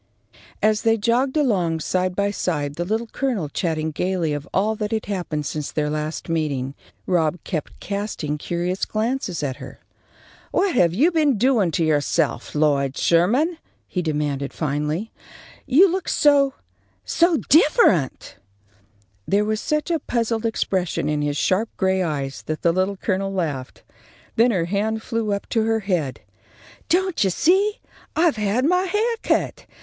[0.63, 4.89] As they jogged along, side by side, the Little Colonel chatting gaily of all that
[4.91, 6.73] had happened since their last meeting,
[7.05, 9.79] Rob kept casting curious glances at her.
[10.49, 15.11] "What have you been doing to yourself, Lloyd Sherman?" he demanded, finally.
[15.67, 16.55] "You look so
[17.05, 18.37] so different!"
[19.27, 23.31] There was such a puzzled expression in his sharp gray eyes that the Little Colonel
[23.31, 23.83] laughed.
[24.35, 26.21] Then her hand flew up to her head.
[26.89, 27.77] "Don't you see?
[28.15, 29.67] I've had my hair cut.